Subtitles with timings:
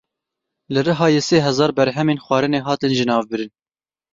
[0.73, 3.51] Li Rihayê sê hezar berhemên xwarinê hatin jinavbirin.